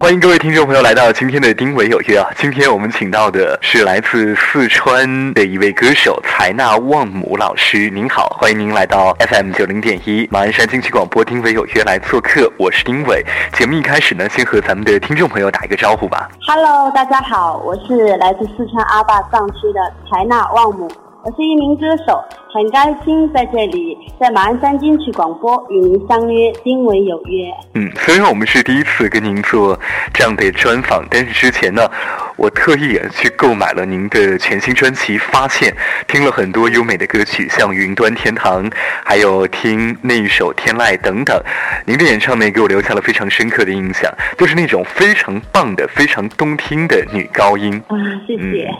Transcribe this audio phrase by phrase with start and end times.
[0.00, 2.30] 欢迎各位听众朋友来到今天的丁伟有约啊！
[2.36, 7.90] 今天我们请到的是来自四川的一位歌手才纳旺姆老师。
[7.90, 13.26] 您好，欢迎您来到 FM 九零点一马鞍山经济广播丁伟有约来做客，我是丁伟。
[13.52, 16.30] 节目一开始呢，先和咱们的听众朋友打一个招呼吧。
[16.46, 20.88] Hello，大家好，我是来自四川阿坝藏区的才纳旺姆。
[21.24, 22.22] 我是一名歌手，
[22.52, 27.52] 很开心在这里，在马鞍山金曲广播与您相约，丁伟有约。
[27.74, 29.78] 嗯，虽然我们是第一次跟您做
[30.14, 31.90] 这样的专访，但是之前呢，
[32.36, 35.72] 我特意去购买了您的全新专辑《发现》，
[36.06, 38.64] 听了很多优美的歌曲，像《云端天堂》，
[39.04, 41.36] 还有听那一首《天籁》等等。
[41.84, 44.08] 您的演唱呢，给我留下了非常深刻的印象，
[44.38, 47.74] 就是那种非常棒的、非常动听的女高音。
[47.88, 48.72] 啊，谢谢。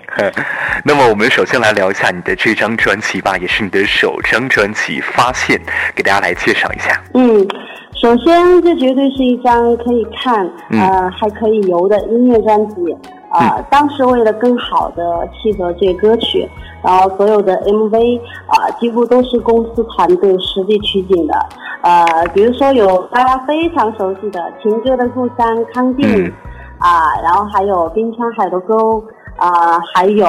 [0.85, 2.37] 那么，我们首先来聊一下你的。
[2.37, 5.59] 这张专辑吧，也是你的首张专辑《发现》，
[5.95, 7.03] 给大家来介绍一下。
[7.15, 7.47] 嗯，
[7.95, 12.97] 首先这绝对是一张可以看，呃，还可以游的音乐专辑。
[13.31, 16.49] 啊，当时为了更好的契合这歌曲，
[16.83, 21.35] 然后所有的 MV 啊，几乎都是公司团队实地取景的。
[21.83, 26.33] 呃，比如说有大家非常熟悉的《情歌的故乡》康定，
[26.79, 29.03] 啊，然后还有《冰川海螺沟》。
[29.39, 30.27] 啊，还有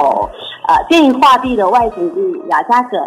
[0.68, 3.00] 啊，电影画壁的外景地雅加梗，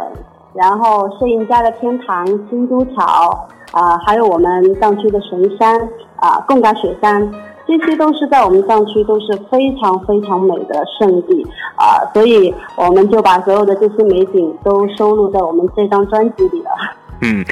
[0.54, 5.80] 然后摄影家的天堂新都桥，啊，还有我们藏区的神山
[6.16, 7.32] 啊，贡嘎雪山，
[7.66, 16.70] 这些都是在我们藏区都是非常非常美的圣地啊，所以我们就把所有的这些美景都收录在我们这张专辑里了。
[17.22, 17.44] 嗯，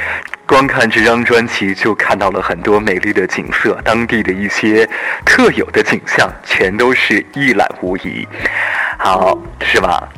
[0.50, 4.84] 光看这张专辑就看到了很多美丽的景色，当地的一些
[5.24, 8.26] 特有的景象，全都是一览无遗。
[8.98, 10.08] 好，是吧？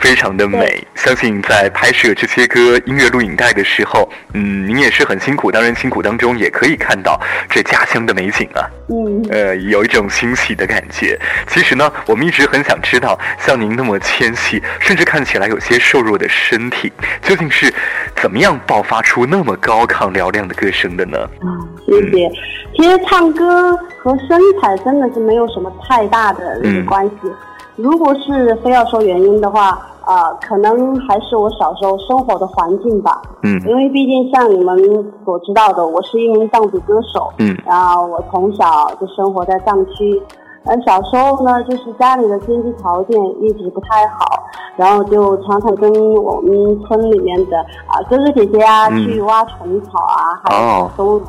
[0.00, 5.52] 非常的美，相信在拍摄这些歌音乐录影带的时候，嗯，您也是很辛苦。
[5.52, 7.20] 当然，辛苦当中也可以看到
[7.50, 11.20] 这家乡的美景啊，嗯，呃，有一种欣喜的感觉。
[11.46, 16.90] 其实呢，我们一直很想知道，像您那么纤细，甚至看起来有些瘦弱的身体，
[17.20, 17.72] 究竟是
[18.16, 21.18] 怎么样爆发出那么高亢嘹亮的歌声的呢？
[21.18, 22.30] 啊，谢谢。
[22.74, 27.30] 其实唱歌和身材真的是没有什么太大的那个关系。
[27.76, 33.20] 如果是非要说原因的话，呃，可能还是我小时候生活的环境吧。
[33.42, 33.60] 嗯。
[33.68, 34.76] 因为毕竟像你们
[35.24, 37.30] 所知道的，我是一名藏族歌手。
[37.38, 37.56] 嗯。
[37.66, 40.22] 然后我从小就生活在藏区，
[40.64, 44.42] 呃，小时候呢，就是家里的经济条件一直不太好，
[44.76, 51.20] 然后就常常跟我们村里面的啊哥哥姐姐啊去挖虫草啊，还有收。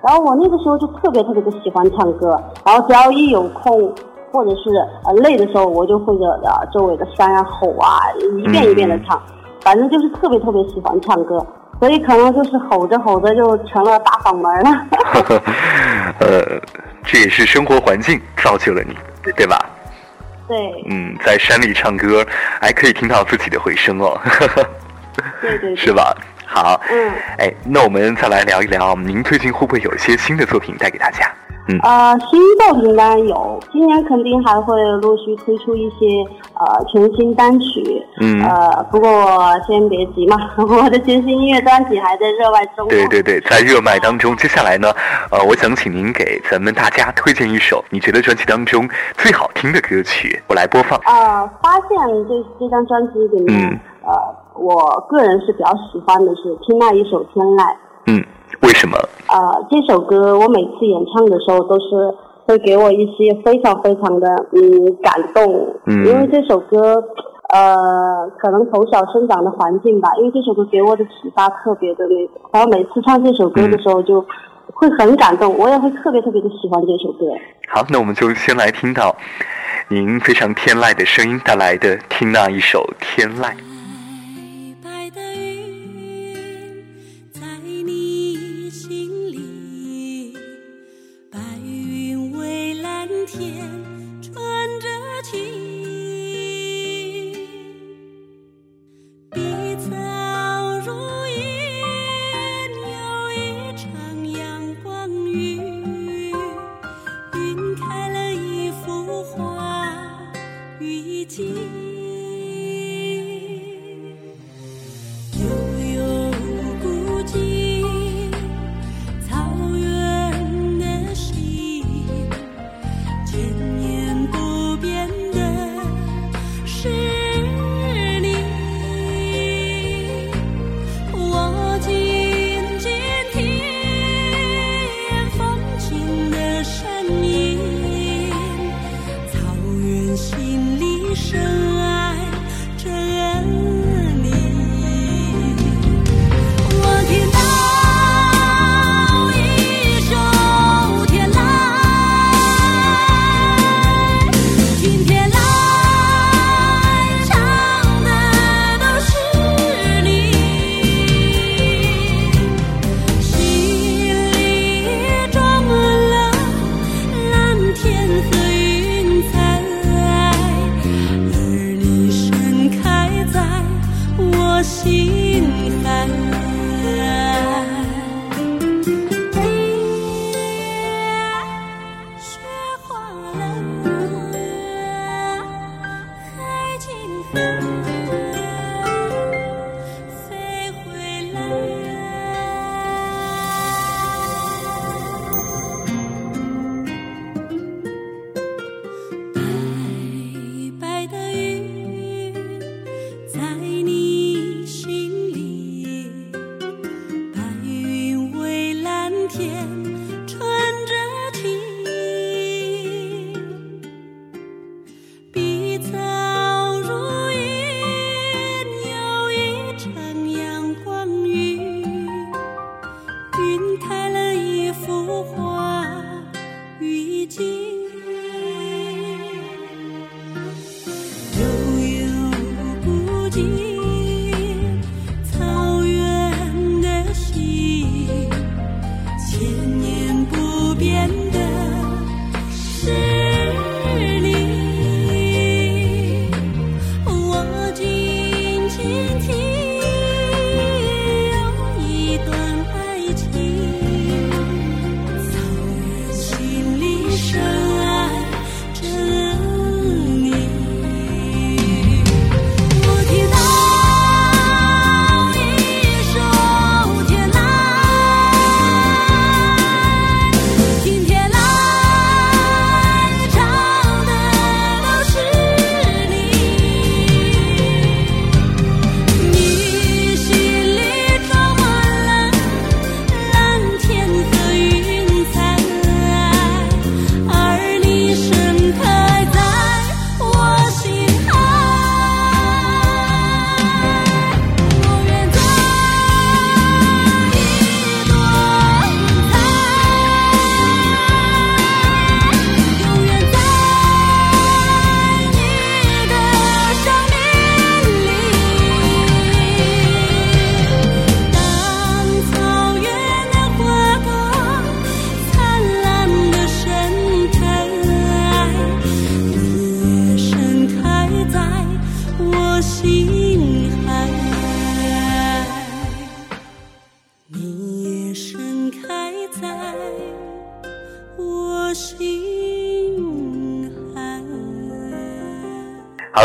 [0.00, 3.92] 然后我那个时候就特别特别的喜欢唱歌，然后只要一有空。
[4.34, 4.68] 或者是
[5.04, 8.00] 呃累的时候，我就会着呃周围的山啊吼啊，
[8.36, 9.22] 一遍一遍的唱，
[9.62, 11.38] 反正就是特别特别喜欢唱歌，
[11.78, 14.86] 所以可能就是吼着吼着就成了大嗓门了。
[16.18, 16.60] 呃，
[17.04, 18.96] 这也是生活环境造就了你，
[19.36, 19.56] 对吧？
[20.48, 20.84] 对。
[20.90, 22.26] 嗯，在山里唱歌，
[22.60, 24.18] 还可以听到自己的回声哦。
[25.40, 25.76] 对对。
[25.76, 26.12] 是吧？
[26.44, 26.80] 好。
[26.90, 27.12] 嗯。
[27.38, 31.30] 哎，那我们再来聊一聊，您最近会不会有一些新的作品带给大家？
[31.82, 36.06] 呃，新作品当然有，今年肯定还会陆续推出一些
[36.54, 37.82] 呃全新单曲。
[38.20, 38.42] 嗯。
[38.42, 39.08] 呃，不过
[39.66, 42.86] 先别急嘛， 我的全新音乐专辑还在热卖中。
[42.88, 44.36] 对对对，在热卖当中。
[44.36, 44.92] 接下来呢，
[45.30, 48.86] 呃，我想请您给咱们大家推荐一首你觉得专辑当中
[49.16, 50.98] 最好听的歌曲，我来播放。
[51.06, 51.98] 呃，发现
[52.28, 54.12] 这这张专辑里面，呃，
[54.54, 57.56] 我个人是比较喜欢的是听那一首《天籁》。
[58.06, 58.22] 嗯。
[58.62, 58.96] 为什么？
[59.28, 62.14] 呃，这首歌我每次演唱的时候都是
[62.46, 67.02] 会给我一些非常非常的嗯感动，嗯，因为这首歌，
[67.48, 74.24] 呃，可能从小生长的环境吧，因为这首歌给我的启发特别的那个，然后每次唱这首歌的时候就
[74.74, 77.26] 会很感动，我也会特别特别的喜欢这首歌。
[77.68, 79.14] 好，那我们就先来听到
[79.88, 83.50] 您非常天籁的声音带来的听那一首《天籁》。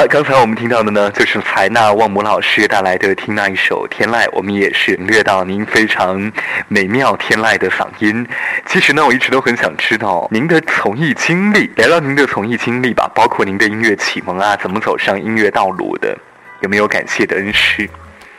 [0.10, 6.32] 刚才我们听到的呢，就是采纳旺姆老师带来的听那一首《天籁》，我们也是领略到您非常
[6.68, 8.28] 美妙天籁的嗓音。
[8.66, 16.18] 其实呢，我一直都很想知道您的从艺经历，聊聊您的从艺经历吧，包括您的音乐启蒙啊，怎么走上音乐道路的，
[16.62, 17.88] 有没有感谢的恩师，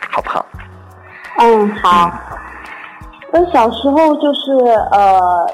[0.09, 0.45] 好不好？
[1.37, 2.11] 嗯，好。
[3.31, 4.51] 我小时候就是
[4.91, 5.47] 呃。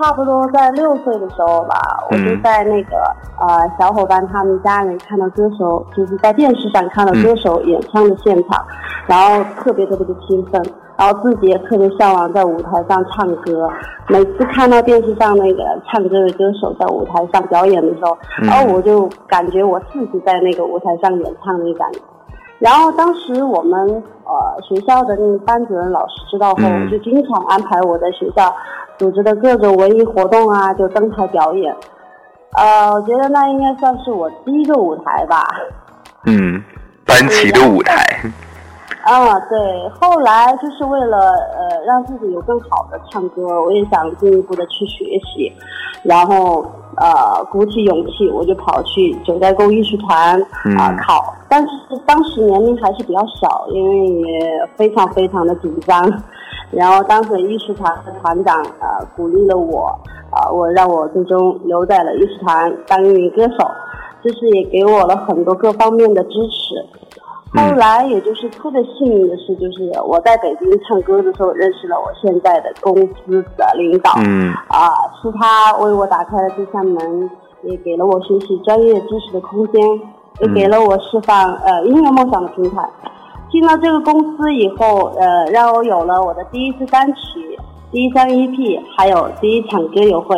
[0.00, 1.74] 差不多在六岁的时候吧，
[2.08, 2.96] 我就在那个
[3.40, 8.64] 呃小伙伴他们家里看到歌手，就是在电视上看到歌手演唱的现场，
[9.08, 10.64] 然后特别特别的兴奋，
[10.96, 13.68] 然后自己也特别向往在舞台上唱歌。
[14.06, 21.98] 每次看到电视上那个唱歌的歌手在舞台上表演的时候，然后我就感觉我自己在那个舞台上演唱的感觉。
[22.58, 28.54] 然后当时我们呃学校的那个班主任老师知道后，就经常安排我在学校。
[28.98, 31.72] 组织的各种文艺活动啊，就登台表演。
[32.56, 35.46] 呃，我觉得那应该算是我第一个舞台吧。
[36.26, 36.60] 嗯，
[37.06, 37.94] 班级的舞台。
[39.06, 39.88] 啊，对。
[40.00, 45.52] 后来就是为了呃让自己有更好的唱歌，我也想进一步的去学习，
[46.02, 46.66] 然后
[47.00, 50.40] 呃鼓起勇气，我就跑去九寨沟艺术团
[50.76, 51.34] 啊考。
[51.48, 51.68] 但是
[52.04, 56.22] 当时年龄还是比较小，因为也非常非常的紧张。
[56.70, 59.86] 然后当时艺术团的团长呃鼓励了我，
[60.30, 63.70] 啊我让我最终留在了艺术团当一名歌手，
[64.22, 66.84] 就是也给我了很多各方面的支持。
[67.54, 74.52] 后来也就是特别幸运的是，就是我在北京唱歌的时候认识了我现在的公司的领导，嗯。
[74.68, 74.90] 啊
[75.22, 77.30] 是他为我打开了这扇门，
[77.62, 79.82] 也给了我学习专业知识的空间，
[80.40, 82.88] 也给了我释放呃音乐梦想的平台。
[83.50, 87.58] 进了这个公司以后，呃，让我有了我的第一次单曲、
[87.90, 90.36] 第一张 EP，还有第一场歌友会，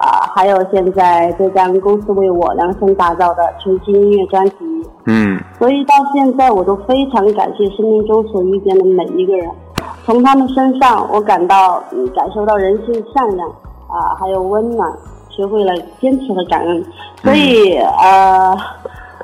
[0.00, 4.56] 啊，还有现在这家公司为我量身打造的全新音乐专辑。
[5.04, 5.38] 嗯。
[5.58, 9.48] 所以到现在，我都非常感谢生命中所遇见的每一个人，
[10.04, 14.90] 从他们身上，我感到，嗯，感受到人性善良，啊，还有温暖，
[15.28, 16.84] 学会了坚持和感恩。
[17.22, 18.56] 所以，呃。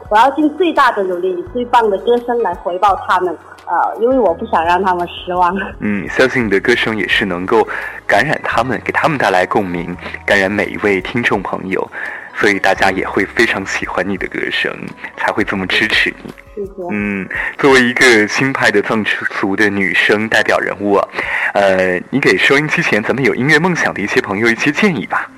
[0.09, 5.56] 我要尽最大的努力，以最棒的歌声来回报他们，呃，因为我不想让他们失望。
[5.80, 7.66] 嗯，相信你的歌声也是能够
[8.06, 11.90] 感染他们，给他们带来共鸣，感染每一位听众朋友，
[12.35, 14.73] 所以大家也会非常喜欢你的歌声，
[15.16, 16.32] 才会这么支持你。
[16.54, 16.73] 谢谢。
[16.92, 21.08] 嗯，作为一个新派的藏族的女生代表人物啊，
[21.54, 25.28] 呃，你给收音机前咱们有音乐梦想的一些朋友一些建议吧。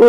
[0.00, 0.06] 嗯。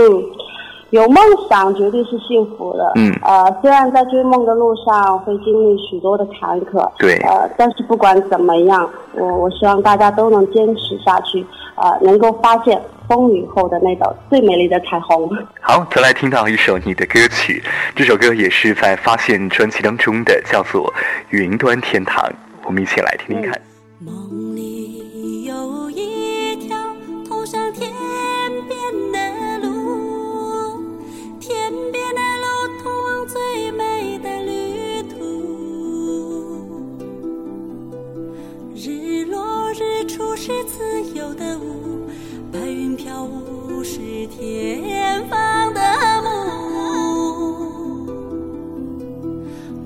[0.92, 2.92] 有梦想绝对是幸福的。
[2.96, 3.12] 嗯。
[3.24, 6.90] 呃，虽然在追梦的路上会经历许多的坎坷。
[6.98, 7.16] 对。
[7.24, 15.30] 呃，但是不管怎么样，我我希望大家都能坚持下去，呃，能够发现风雨后的那道最美丽的彩虹。
[15.62, 17.64] 好，再来听到一首你的歌曲，
[17.96, 20.84] 这首歌也是在发现专辑当中的，叫做
[21.30, 22.24] 《云端天堂》，
[22.66, 23.60] 我们一起来听听看。
[24.00, 24.14] 梦
[41.34, 42.08] 的舞，
[42.52, 45.82] 白云飘舞是天方的
[46.24, 46.28] 梦。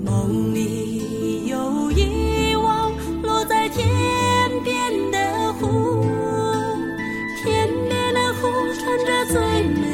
[0.03, 3.88] 梦里有一汪落在天
[4.63, 6.05] 边的湖，
[7.43, 8.48] 天边的湖
[8.79, 9.90] 穿着最美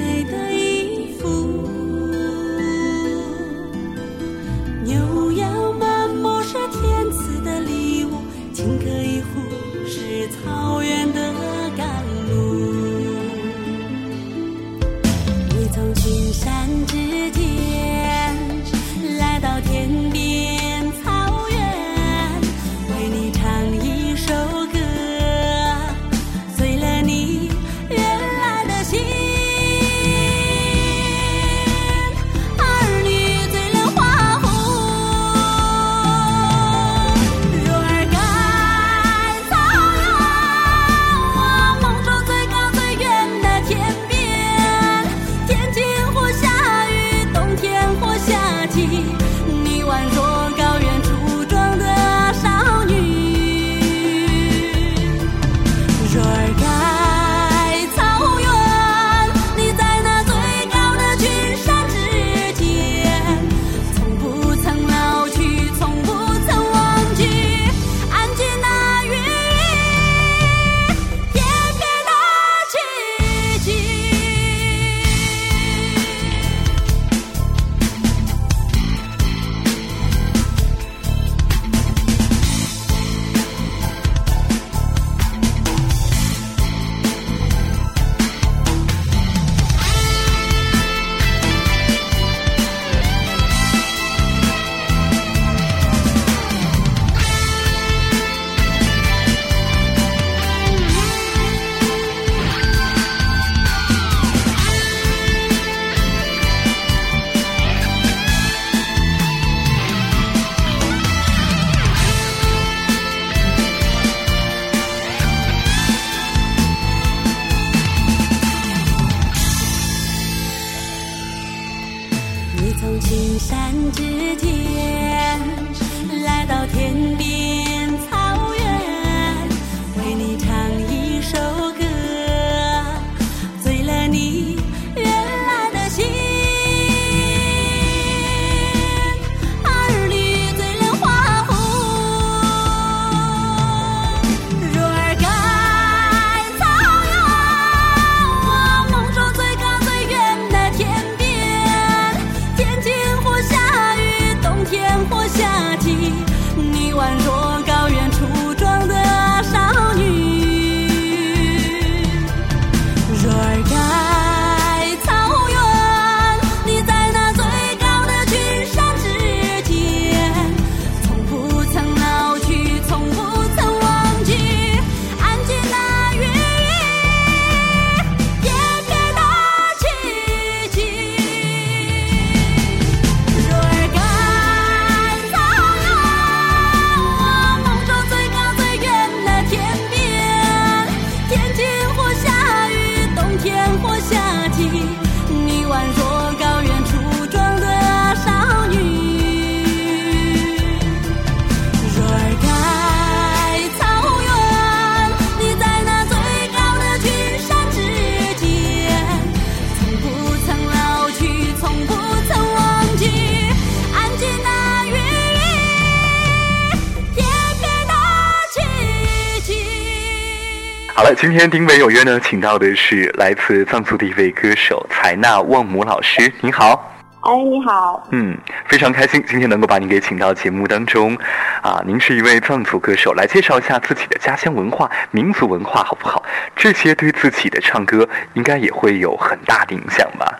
[221.07, 226.31] 了，今天丁伟有约呢，请到的是来自藏族的一位歌手采纳旺姆老师。
[226.41, 231.17] 您好，哎，你好，嗯，非常开心今天能够把您给请到节目当中。
[231.61, 236.21] 啊，您是一位藏族歌手，来介绍一下自己的家乡文化、民族文化好不好？
[236.57, 240.39] 这些对自己的唱歌应该也会有很大的影响吧？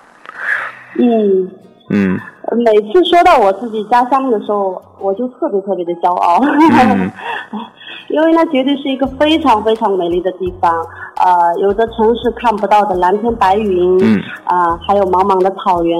[1.00, 1.50] 嗯，
[1.92, 2.20] 嗯
[2.56, 7.12] 每次说到我自己家乡的时候，我就特别特别的骄傲，嗯
[8.10, 10.74] 因为那绝对是一个非常非常美丽的地方。
[11.18, 16.00] 呃，有的城市看不到的蓝天白云，嗯啊、还有茫茫的草原，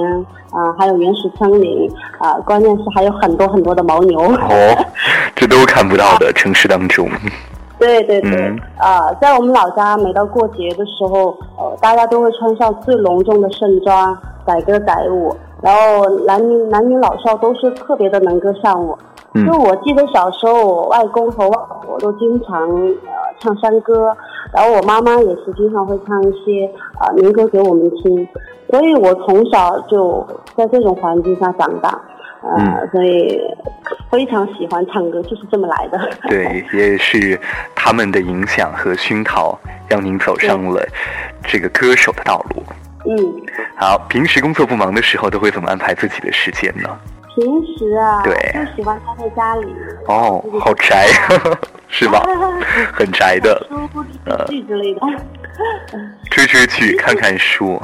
[0.50, 4.18] 啊、还有原始森林，啊、关键是还有很多很多的牦牛。
[4.20, 4.86] 哦，
[5.36, 7.06] 这都看不到的城市当中。
[7.78, 8.60] 对对对，嗯。
[8.78, 14.16] 啊、在我们老家，每到过节的时候，呃，大家都会穿上最隆重的盛装，
[14.46, 18.96] 载歌载舞，然后男女男女老少都是特别的能歌善舞。
[19.34, 19.46] 嗯。
[19.46, 24.14] 就我记得小时候，我外公和外婆都经常呃唱山歌，
[24.52, 26.70] 然后我妈妈也是经常会唱一些
[27.00, 28.28] 呃民歌给我们听，
[28.70, 32.00] 所以我从小就在这种环境下长大，
[32.42, 33.40] 呃，嗯所以
[34.10, 36.10] 非常喜欢唱歌，就是这么来的。
[36.28, 37.38] 对，也是
[37.74, 40.86] 他们的影响和熏陶，让您走上了
[41.42, 42.62] 这个歌手的道路。
[43.06, 43.16] 嗯。
[43.76, 46.88] 好，平时工作不忙的时候，都会怎么安排自己的时间呢？
[47.34, 47.44] 平
[47.76, 49.72] 时啊，对就喜欢待在家里。
[50.06, 51.06] 哦，好宅，
[51.88, 52.24] 是吧？
[52.92, 55.00] 很宅的，书、追剧之类的。
[56.30, 57.80] 追追剧、看看书。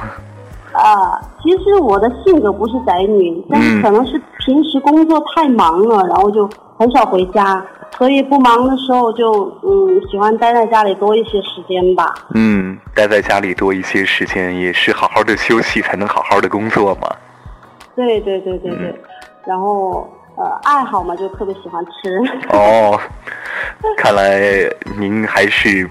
[0.75, 7.65] 啊，其实我的性格不是宅女，但是嗯可能是平时工作太忙了，然后就很少回家，
[7.97, 12.13] 所以不忙的时候就嗯喜欢待在家里多一些时间吧。
[12.35, 17.09] 嗯，待在家里多一些时间，也是好好的休息，才能好好的工作嘛。
[17.95, 19.01] 对对对对嗯对，
[19.47, 22.19] 然后呃爱好嘛就特别喜欢吃。
[22.49, 22.99] 哦，
[23.97, 25.89] 看来您还是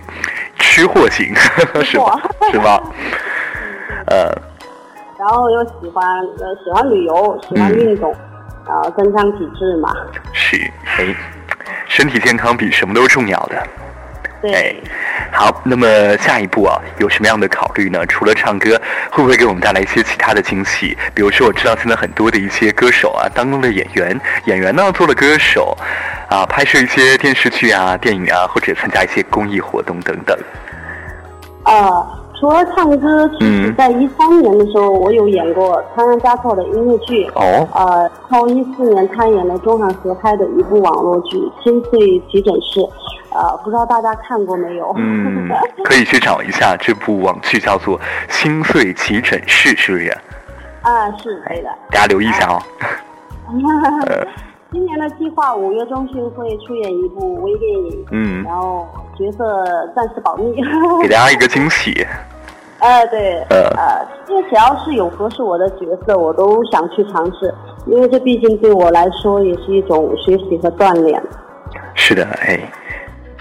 [0.57, 1.33] 吃货型，
[1.81, 2.21] 是吧？
[2.51, 2.83] 是吧？
[4.07, 4.29] 呃，
[5.23, 6.05] 然后又喜欢
[6.39, 8.13] 呃喜欢旅游，喜欢嗯运动，
[8.67, 9.95] 然后增强体质嘛。
[10.33, 10.57] 是，
[10.97, 11.15] 哎，
[11.87, 13.55] 身体健康比什么都重要的。
[13.55, 13.65] 哎
[14.41, 14.83] 对。，
[15.31, 18.05] 好，那么下一步啊，有什么样的考虑呢？
[18.05, 18.71] 除了唱歌，
[19.11, 20.97] 会不会给我们带来一些其他的惊喜？
[21.15, 25.77] 比如说，我知道现在很多的一些歌手啊，当了演员，演员呢做了歌手，
[26.29, 30.37] 啊，拍摄一些电视剧啊、电影啊，或者参加一些公益活动等等。
[31.63, 37.25] 呃，除了唱歌，其实嗯在一三年的时候，我有演过仓央嘉措的音乐剧。
[37.35, 42.79] 哦，呃，从一四年参演了中韩合拍的一部网络剧《心碎急诊室》，
[43.31, 44.93] 呃，不知道大家看过没有？
[44.97, 45.49] 嗯，
[45.85, 50.09] 可以去找一下这部网剧，叫做《心碎急诊室》，是不是？
[50.81, 51.69] 啊，是对的。
[51.91, 52.61] 大家留意一下哦。
[54.07, 54.25] 呃
[54.73, 59.63] 今年的计划五月中旬会出演一部微电影，嗯，然后角色
[59.95, 60.51] 暂时保密。
[60.99, 62.05] 给大家一个惊喜。
[62.79, 67.53] 哎，对，呃呃，这只要是有合适我的角色，我都想去尝试，
[67.85, 71.21] 因为这毕竟对我来说也是一种学习和锻炼。
[71.93, 72.59] 是的，哎，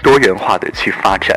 [0.03, 1.35] 多元化的去发展，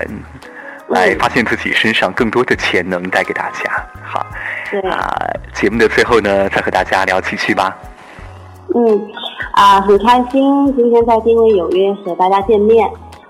[0.89, 3.85] 来发现自己身上更多的潜能，带给大家。
[4.05, 4.25] 好，
[4.71, 5.11] 对，啊，
[5.55, 7.75] 节目的最后呢，再和大家聊几句吧。
[8.77, 9.09] 嗯，
[9.53, 12.87] 啊，很开心今天在定位有约和大家见面，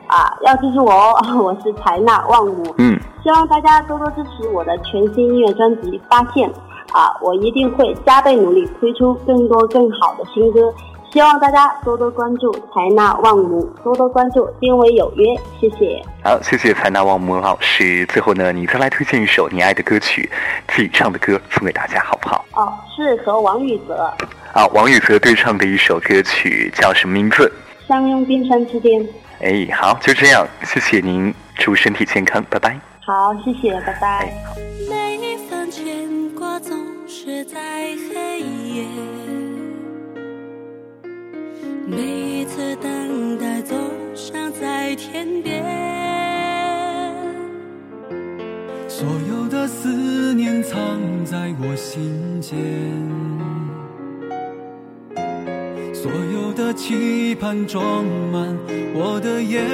[0.08, 6.50] 啊，要记住我哦， 我是采纳万物，嗯，希望大家多多支持我的全新音乐专辑《发现》，
[6.92, 10.74] 啊，我一定会加倍努力推出更多更好的新歌，
[11.16, 15.24] 希望大家多多关注采纳万母，多多关注定位有约，
[15.58, 15.98] 谢谢。
[16.22, 18.04] 好，谢谢采纳旺姆老师。
[18.04, 20.28] 最后呢，你再来推荐一首你爱的歌曲，
[20.68, 22.44] 自己唱的歌送给大家，好不好？
[22.52, 24.12] 哦，是和王宇泽
[24.52, 27.50] 啊，王宇泽对唱的一首歌曲叫什么名字？
[27.88, 29.02] 相拥冰山之巅。
[29.40, 32.78] 哎，好，就这样，谢谢您，祝身体健康，拜拜。
[33.06, 34.34] 好，谢谢，拜拜。
[34.90, 36.76] 每一份牵挂总
[37.08, 37.58] 是在
[38.12, 38.84] 黑夜，
[41.88, 43.78] 每一次等待总
[44.12, 45.64] 想在天边。
[48.88, 50.78] 所有的思念藏
[51.24, 52.58] 在我心间，
[55.94, 58.56] 所有的期盼装满
[58.92, 59.64] 我的眼。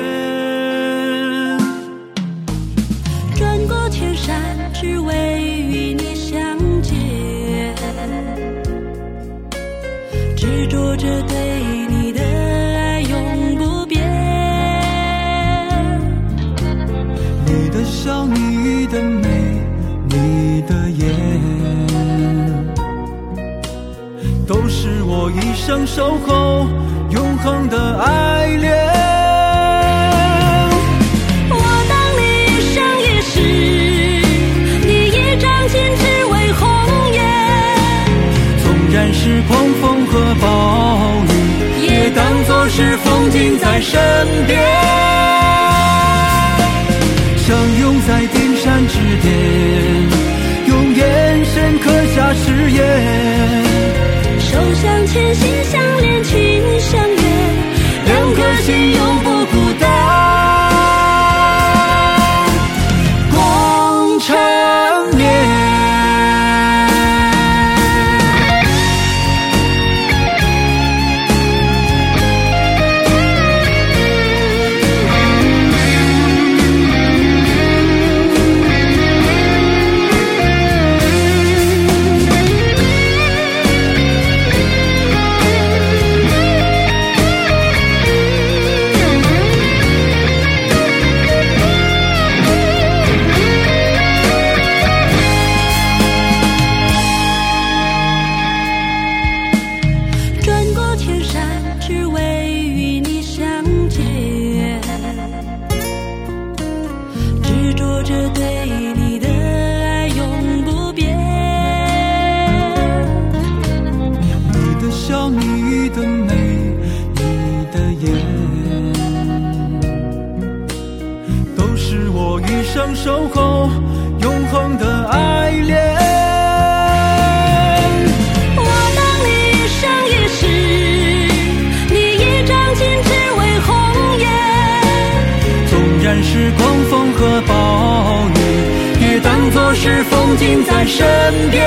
[139.53, 141.05] 做是风景在身
[141.51, 141.63] 边，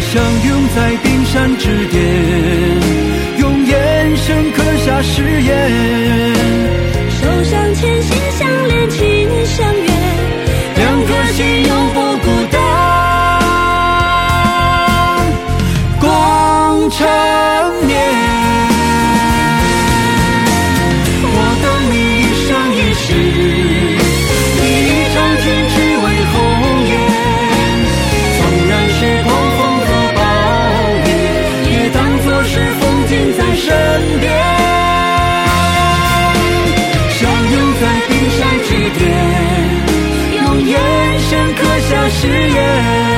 [0.00, 2.02] 相拥在冰山之巅，
[3.38, 5.54] 用眼神刻下誓言，
[7.08, 9.00] 手相牵，心相连，情
[9.46, 9.88] 相悦，
[10.76, 12.25] 两颗心永不。
[42.18, 43.15] 誓言。